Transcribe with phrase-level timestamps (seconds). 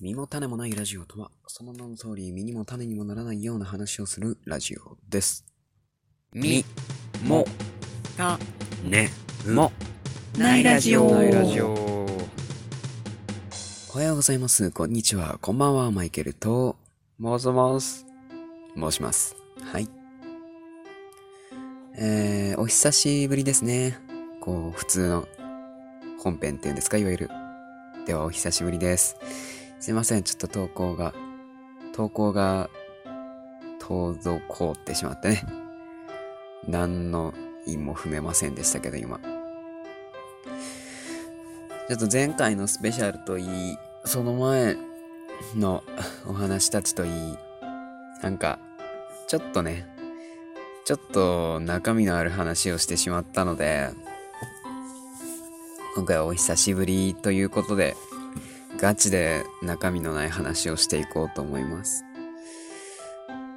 [0.00, 5.44] 身も種もないラジオとは、その名の通り身にも種にもならないような話をするラジオです。
[6.32, 6.64] み、
[7.24, 7.44] も、
[8.16, 8.38] た、
[8.82, 9.10] ね、
[9.46, 9.70] も、
[10.36, 11.74] ないラジオないラジオ。
[13.94, 14.72] おはようございます。
[14.72, 15.38] こんにちは。
[15.40, 15.90] こんばんは。
[15.92, 16.76] マイケルと
[17.22, 18.04] 申します。
[18.74, 19.36] 申します。
[19.62, 19.88] はい。
[21.96, 23.96] えー、お久しぶりですね。
[24.40, 25.28] こう、普通の
[26.18, 27.30] 本編っていうんですか、いわゆる。
[28.06, 29.16] では、お久しぶりです。
[29.80, 31.14] すいません、ちょっと投稿が、
[31.92, 32.68] 投稿が、
[33.80, 35.44] 滞ってしまってね。
[36.66, 37.32] 何の
[37.66, 39.20] 意も踏めませんでしたけど、今。
[41.88, 44.76] ちょっと前回のスペシャルといい、その前
[45.54, 45.84] の
[46.26, 47.38] お話たちといい、
[48.22, 48.58] なんか、
[49.28, 49.86] ちょっとね、
[50.84, 53.90] ちょっと中身のある話をしてしまったので、
[55.94, 57.96] 今回はお久しぶりということで、
[58.78, 62.04] ガチで中身のない話をしていこうと思います。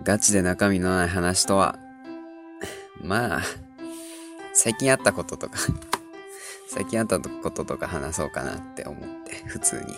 [0.03, 1.77] ガチで中身のない話とは、
[2.99, 3.41] まあ、
[4.53, 5.59] 最近あったこととか、
[6.67, 9.93] 最近あったこととか話そうかなって思って、普通に。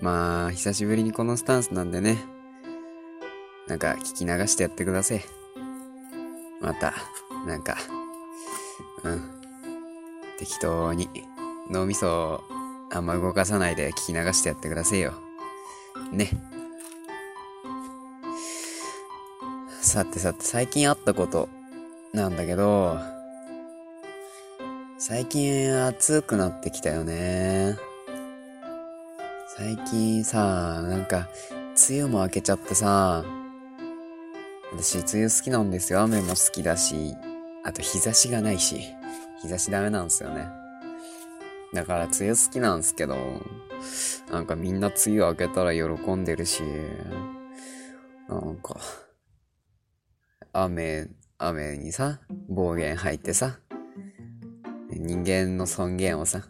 [0.00, 2.16] まあ、久しぶりにこのスタンスなんでね、
[3.66, 5.24] なんか聞き流してやってください。
[6.60, 6.94] また、
[7.44, 7.76] なんか、
[9.02, 9.30] うん。
[10.38, 11.10] 適当に、
[11.68, 12.57] 脳みそを
[12.90, 15.12] あんま動かさないで聞き流してやってくださいよ。
[16.12, 16.30] ね。
[19.80, 21.48] さてさて、最近あったこと
[22.12, 22.98] なんだけど、
[24.98, 27.76] 最近暑くなってきたよね。
[29.56, 31.28] 最近さ、なんか、
[31.88, 33.24] 梅雨も明けちゃってさ、
[34.72, 36.00] 私、梅雨好きなんですよ。
[36.02, 37.14] 雨も好きだし、
[37.64, 38.80] あと日差しがないし、
[39.40, 40.48] 日差しダメなんですよね。
[41.74, 43.16] だから、梅雨好きなんですけど、
[44.30, 46.62] なんかみんな梅雨明けたら喜んでるし、
[48.28, 48.76] なんか、
[50.52, 51.08] 雨、
[51.38, 53.58] 雨にさ、暴言吐いてさ、
[54.90, 56.42] 人間の尊厳をさ、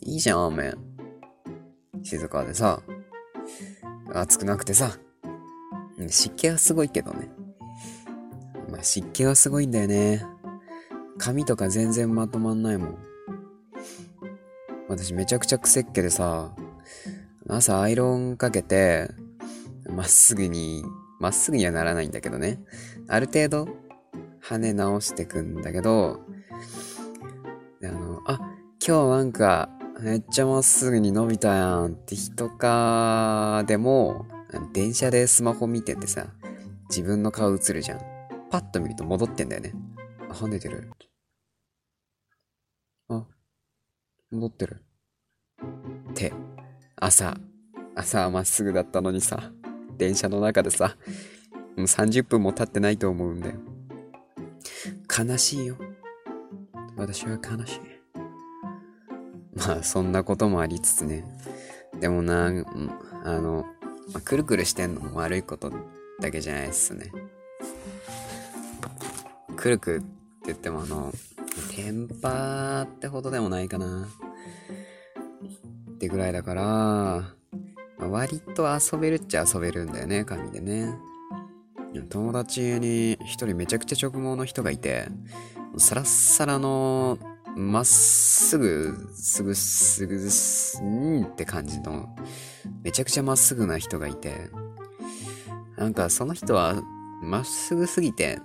[0.00, 0.74] いいじゃん、雨。
[2.02, 2.82] 静かでさ、
[4.12, 4.98] 暑くなくてさ、
[6.08, 7.28] 湿気はすごいけどね。
[8.70, 10.24] まあ、湿気はすごいんだよね。
[11.18, 12.98] 髪とか全然まとまんないもん。
[14.88, 16.54] 私めちゃくちゃ癖っ気でさ、
[17.48, 19.10] 朝アイロンかけて、
[19.88, 20.84] まっすぐに、
[21.20, 22.60] まっすぐにはならないんだけどね。
[23.08, 23.68] ある程度、
[24.42, 26.20] 跳ね直してくんだけど、
[27.82, 28.38] あの、あ、
[28.86, 29.70] 今日なんか、
[30.00, 34.26] めっちゃまっすぐに伸びたやんって人か、でも、
[34.72, 36.26] 電車でスマホ見ててさ、
[36.88, 38.00] 自分の顔映るじゃん。
[38.50, 39.72] パッと見ると戻ってんだよね。
[40.30, 40.90] 跳ねてる。
[43.08, 43.26] あ、
[44.30, 44.82] 戻ってる。
[46.10, 46.32] って、
[46.96, 47.36] 朝、
[47.94, 49.52] 朝はまっすぐだったのにさ、
[49.96, 50.96] 電車の中でさ、
[51.76, 53.54] もう30分も経ってないと思うんだよ。
[55.16, 55.76] 悲しいよ。
[56.96, 57.80] 私は悲しい。
[59.54, 61.24] まあ、そんなこともありつつね。
[62.00, 62.46] でもな、
[63.24, 63.64] あの、
[64.12, 65.72] まあくるくるしてんのも悪いこと
[66.20, 67.12] だけじゃないっすね。
[69.56, 70.06] くるくって
[70.46, 71.12] 言ってもあの、
[71.74, 74.08] テンパーってほどでもないかな。
[75.90, 77.34] ってぐらいだから、ま
[78.00, 80.94] あ割と遊べるっちゃ遊べるんだよね、紙でね。
[82.10, 85.08] 友達に一人めちゃくちゃ直毛の人がいて、
[85.78, 87.18] サラッサラの、
[87.56, 92.14] まっすぐ、すぐ、すぐ、すんって感じの、
[92.82, 94.50] めちゃくちゃまっすぐな人がいて、
[95.76, 96.82] なんかその人は、
[97.22, 98.40] まっすぐすぎて、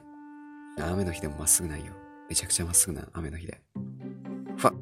[0.80, 1.94] 雨の日でもまっすぐないよ。
[2.31, 3.59] めちゃくちゃまっすぐな雨の日で。
[4.56, 4.74] ファっ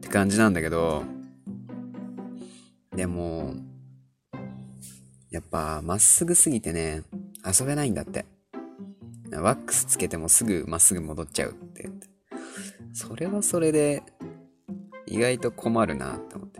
[0.00, 1.04] て感じなんだけど、
[2.96, 3.54] でも、
[5.30, 7.02] やっぱまっすぐすぎてね、
[7.44, 8.24] 遊べないんだって。
[9.32, 12.08] ワックスつけてもすぐまっすぐ戻っちゃうって言って。
[12.94, 14.02] それはそれで、
[15.04, 16.58] 意外と困るなって思って。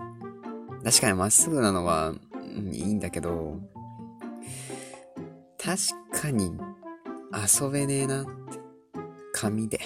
[0.84, 2.14] 確かにまっすぐなのは、う
[2.60, 3.58] んいいんだけど、
[5.56, 6.52] 確かに
[7.32, 8.63] 遊べねえなって。
[9.34, 9.80] 紙で。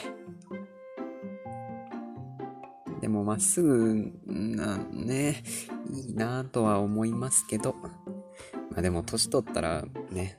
[3.00, 5.42] でもまっすぐな、ね、
[5.90, 7.74] いいなとは思いますけど。
[8.70, 10.38] まあでも年取ったらね、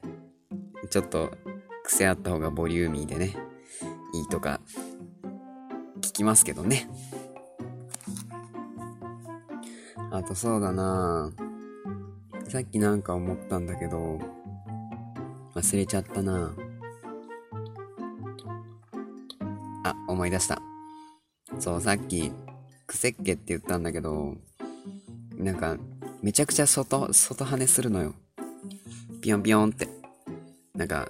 [0.91, 1.31] ちょっと
[1.83, 3.35] 癖あった方がボリューミーでね、
[4.13, 4.61] いいとか
[6.01, 6.87] 聞きますけどね。
[10.11, 11.33] あとそうだな
[12.47, 14.19] さっきなんか思ったんだけど、
[15.55, 16.53] 忘れちゃったな
[19.89, 20.61] あ、思い出した。
[21.59, 22.31] そう、さっき、
[22.87, 24.35] 癖っ気って言ったんだけど、
[25.37, 25.77] なんか、
[26.21, 28.13] めちゃくちゃ外、外跳ねするのよ。
[29.21, 29.87] ピヨンピヨンって。
[30.75, 31.09] なんか、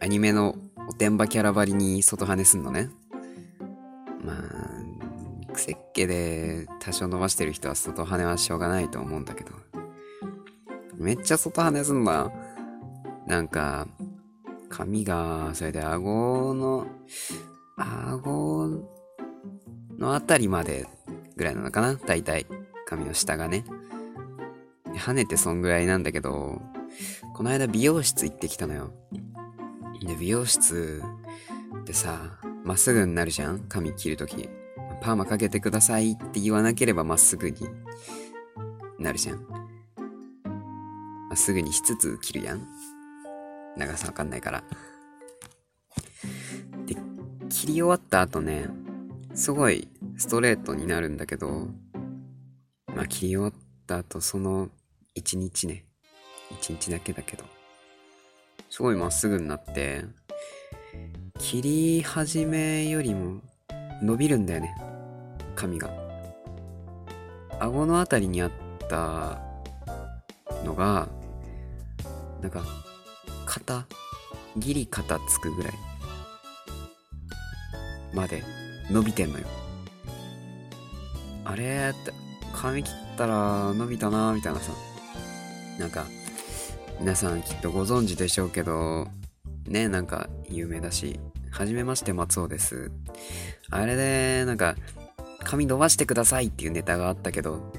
[0.00, 0.56] アニメの
[0.88, 2.90] おてんばキャラばりに外跳ねすんのね。
[4.24, 9.52] まあ、癖っ気で多少伸ばしてる人は外跳ねはしょうがないと思うんだけど。
[10.96, 12.32] めっちゃ外跳ねすんだ。
[13.26, 13.86] なんか、
[14.68, 16.86] 髪が、それで顎の、
[17.76, 18.88] 顎
[19.98, 20.86] のあたりまで
[21.36, 21.94] ぐらいなのかな？
[21.94, 22.46] 大体。
[22.86, 23.64] 髪の下がね。
[24.94, 26.60] 跳ねてそんぐらいなんだけど、
[27.34, 28.92] この間美容室行ってきたのよ。
[30.06, 31.02] で、美容室
[31.80, 33.60] ってさ、まっすぐになるじゃん？
[33.68, 34.48] 髪切るとき。
[35.00, 37.56] パーマかけてくださいって言わなければまっすぐに
[38.98, 39.40] なるじゃん。
[41.28, 42.68] まっすぐにしつつ切るやん
[43.76, 44.62] 長さわかんないから。
[47.62, 48.66] 切り終わった後ね、
[49.36, 49.86] すごい
[50.16, 51.68] ストレートになるんだけど、
[52.88, 53.52] まあ切り終わっ
[53.86, 54.68] た後、その
[55.14, 55.84] 一日ね、
[56.50, 57.44] 一日だけだけど、
[58.68, 60.02] すごいまっすぐになって、
[61.38, 63.40] 切り始めよりも
[64.02, 64.74] 伸びるんだよね、
[65.54, 65.88] 髪が。
[67.60, 68.50] 顎のあたりにあっ
[68.88, 69.40] た
[70.64, 71.08] のが、
[72.40, 72.64] なんか、
[73.46, 73.86] 肩、
[74.56, 75.91] ギリ肩つくぐらい
[78.12, 78.42] まで
[78.90, 79.46] 伸びてんのよ。
[81.44, 82.12] あれって、
[82.52, 84.72] 髪切ったら伸びたなみたいなさ。
[85.78, 86.06] なんか、
[87.00, 89.08] 皆さんきっとご存知でしょうけど、
[89.66, 91.18] ね、なんか有名だし、
[91.50, 92.90] はじめまして松尾です。
[93.70, 94.76] あれで、なんか、
[95.44, 97.72] 髪伸ばしてくださいっていうネタがあったけど、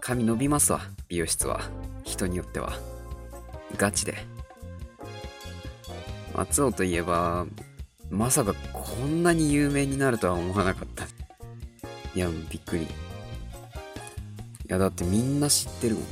[0.00, 1.60] 髪伸びますわ、美容室は。
[2.04, 2.72] 人によっては。
[3.76, 4.14] ガチで。
[6.34, 7.46] 松尾といえば、
[8.10, 11.04] まさかこんなに有名になるとは思わなかった。
[12.14, 12.82] いや、びっくり。
[12.84, 12.86] い
[14.68, 16.04] や、だってみんな知ってるもん。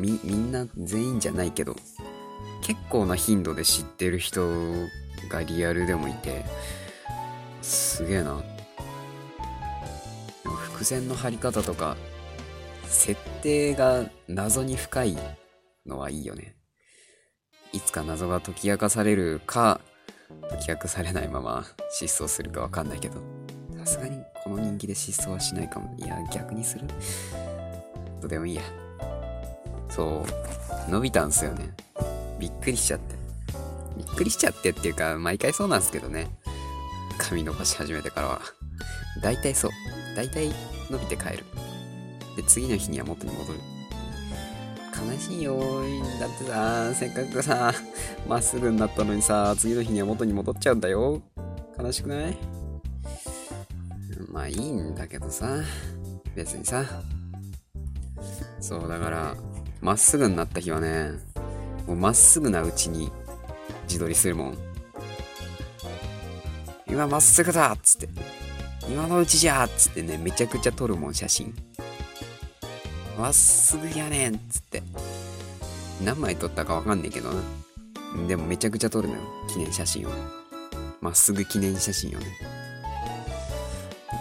[0.00, 1.76] み、みんな全員じゃないけど、
[2.62, 4.46] 結構な頻度で知ってる人
[5.30, 6.44] がリアルでもいて、
[7.62, 8.42] すげえな。
[10.44, 11.96] 伏線の張り方とか、
[12.84, 15.18] 設定が謎に深い
[15.86, 16.54] のはいいよね。
[17.72, 19.80] いつか謎が解き明かされるか、
[20.50, 23.20] 解き明かされないまま失踪するかわかんないけど、
[23.78, 25.94] さすがにこの人気で失踪はしないかも。
[25.98, 26.86] いや、逆にする？
[28.20, 28.62] どうでもいいや。
[29.90, 30.24] そ
[30.88, 31.70] う、伸びたんすよね。
[32.38, 33.16] びっくりしちゃって。
[33.96, 36.28] びっくりしちゃってっていうか、毎回そうなんですけどね。
[37.18, 38.40] 髪伸ばし始めてからは。
[39.22, 39.70] 大体そう。
[40.14, 40.50] 大体
[40.90, 41.44] 伸びて帰る。
[42.36, 43.58] で、次の日には元に戻る。
[45.12, 45.58] 悲しいよ
[46.20, 47.72] だってさ、せっかくさ、
[48.28, 51.22] まっすぐになったのにさ、次の日には元に戻っちゃうんだよ。
[51.78, 52.38] 悲しくない？
[54.30, 55.58] まあいいんだけどさ、
[56.34, 56.84] 別にさ。
[58.60, 59.36] そう、だから、
[59.80, 61.12] まっすぐになった日はね、
[61.86, 63.10] もうまっすぐなうちに
[63.84, 64.58] 自撮りするもん。
[66.88, 68.08] 今まっすぐだっつって。
[68.88, 71.54] 今のうちじゃっつってね、めちゃくちゃ撮るもん、写真。
[73.18, 74.80] まっすぐやねんっつって。
[76.04, 77.42] 何枚撮ったかわかんねえけどな。
[78.28, 79.22] でもめちゃくちゃ撮るのよ。
[79.48, 80.10] 記念写真を。
[81.00, 82.26] まっすぐ記念写真をね。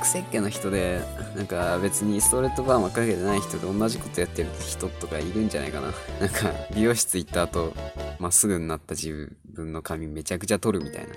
[0.01, 1.03] 癖っ気の人で、
[1.35, 5.93] なんか別にストレートパーマかけてない人で同じことやってる人とかいるんじゃないかな。
[6.19, 7.75] なんか美容室行った後、
[8.17, 11.13] まっすぐになった自分の髪めちゃくちゃ撮るみたいな。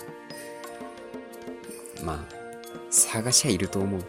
[2.04, 2.18] まあ、
[2.90, 4.00] 探しゃいると思う。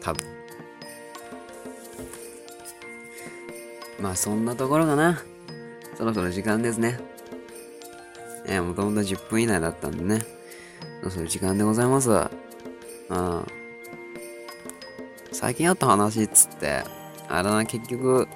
[0.00, 0.26] 多分。
[4.00, 5.22] まあそんなところかな。
[5.96, 7.00] そろそろ時間ですね。
[8.46, 10.24] え、もともと10分以内だったんでね。
[11.00, 12.10] そろそろ時間でございます。
[12.10, 13.46] うん。
[15.32, 16.82] 最近あった話っつって、
[17.28, 18.28] あれだな、結局、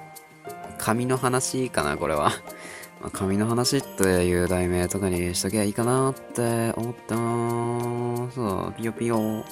[0.77, 2.31] 髪の話かな、これは。
[3.01, 9.43] まあ、髪の話っていう題名とかにしときゃいいかなって思ったなそう、ピヨピヨ。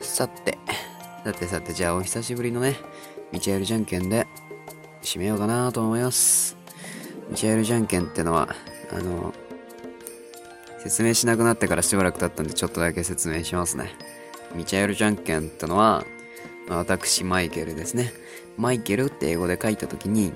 [0.00, 0.58] さて、
[1.24, 2.76] さてさて、じゃあお久しぶりのね、
[3.32, 4.26] ミチャエルじゃんけんで
[5.02, 6.56] 締めようかなと思います。
[7.30, 8.54] ミチャエルじゃんけんってのは、
[8.92, 9.32] あの、
[10.78, 13.92] 説明しなくなってからしばらく経ったんでちょっとだけ説明しますね。
[14.54, 16.04] ミチャエルじゃんけんってのは、
[16.68, 18.12] まあ私マイケルですね。
[18.56, 20.32] マイケルって英語で書いたときに、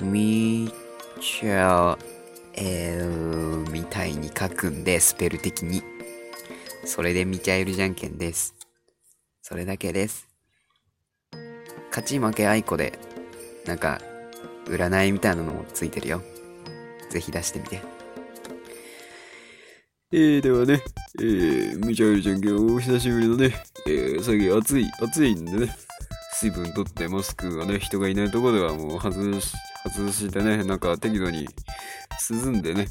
[0.00, 0.70] ミ
[1.20, 1.96] チャ
[2.54, 5.82] エルみたいに書くんで、スペル的に。
[6.84, 8.54] それでミチャエルじゃんけんです。
[9.42, 10.35] それだけです。
[11.96, 12.98] 勝ち負けあいこで、
[13.64, 14.02] なんか、
[14.66, 16.20] 占いみたいなのもついてるよ。
[17.08, 17.80] ぜひ出してみて。
[20.12, 20.82] えー、ではね、
[21.18, 23.54] えー、ミチャエルじゃんけんお久しぶりのね、
[23.86, 25.74] えー、最近暑い、暑いんでね、
[26.34, 29.54] 水分取ってマスクがね、人がいないとこではもう外し、
[29.88, 31.48] 外してね、なんか適度に
[32.30, 32.88] 涼んでね、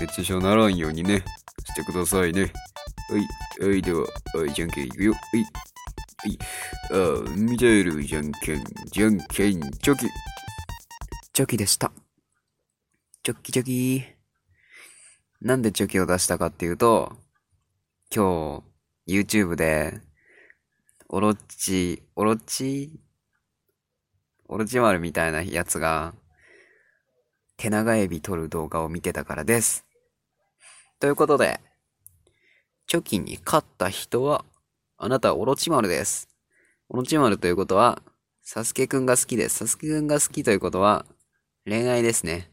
[0.00, 1.24] 熱中症ならんようにね、
[1.66, 2.52] してくださいね。
[3.58, 5.12] はい、はい、では、はい、じゃんけんいくよ。
[5.12, 6.38] はい、はい、
[6.90, 10.06] あー、ミタイル、じゃんけん、じゃんけん、チョキ。
[11.32, 11.90] チョキでした。
[13.22, 14.04] チョキチョキ。
[15.40, 17.16] なんでチョキを出したかっていうと、
[18.14, 18.62] 今
[19.06, 20.02] 日、YouTube で、
[21.08, 23.00] オロチ、オロチ、
[24.46, 26.14] オロチ丸みたいなやつが、
[27.56, 29.86] 手長エビ取る動画を見てたからです。
[31.00, 31.60] ということで、
[32.86, 34.44] チョキに勝った人は、
[34.98, 36.33] あなたオロチ丸です。
[36.94, 38.00] オロチ丸ということは、
[38.40, 39.56] サスケくんが好きです。
[39.56, 41.04] サスケくんが好きということは、
[41.66, 42.52] 恋愛ですね。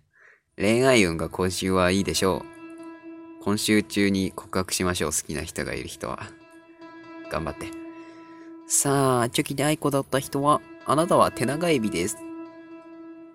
[0.57, 2.38] 恋愛運が今週はいいでしょ
[3.39, 3.43] う。
[3.43, 5.12] 今週中に告白しましょう。
[5.12, 6.21] 好きな人がいる人は。
[7.29, 7.67] 頑張って。
[8.65, 12.17] さあ、チョキで愛子だった人は、あなたは手長エビです。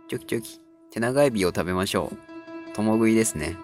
[0.09, 0.61] チョキチョキ。
[0.91, 2.11] 手長エビを食べましょ
[2.73, 2.75] う。
[2.75, 3.57] 共食いですね。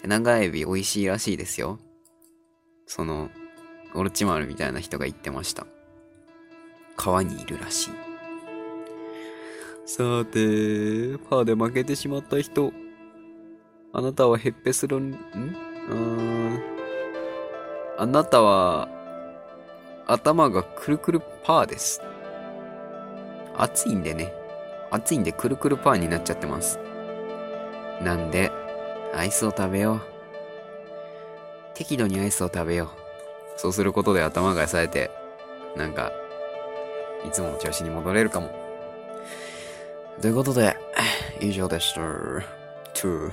[0.00, 1.80] 手長エビ美味しいらしいですよ。
[2.86, 3.30] その、
[3.96, 5.66] オロチマルみたいな人が言ってました。
[6.98, 7.90] 川にいるらしい。
[9.86, 12.72] さて、パーで負けてしまった人。
[13.92, 15.14] あなたはヘッペスロン、ん？
[15.14, 16.60] うーん。
[17.96, 18.88] あなたは、
[20.06, 22.02] 頭がくるくるパーです。
[23.56, 24.34] 暑いんでね。
[24.90, 26.78] 暑いんでくるくるパーになっちゃってます。
[28.02, 28.50] なんで、
[29.14, 30.00] アイスを食べよう。
[31.74, 32.88] 適度にアイスを食べよう。
[33.56, 35.10] そうすることで頭が冴えて、
[35.76, 36.12] なんか、
[37.26, 38.50] いつもの調子に戻れるかも。
[40.20, 40.76] ということで、
[41.40, 42.00] 以上でした。
[42.00, 43.30] 2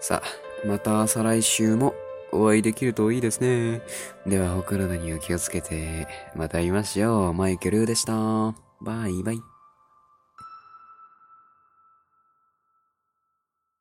[0.00, 1.94] さあ、また再来週も
[2.32, 3.80] お会いできるといいですね。
[4.26, 7.34] では、お体にお気をつけて、また会いましょう。
[7.34, 8.12] マイケルでした。
[8.80, 9.57] バイバイ。